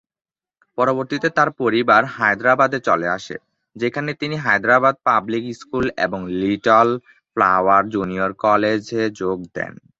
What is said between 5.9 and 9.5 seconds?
এবং Little Flower Junior কলেজে যোগ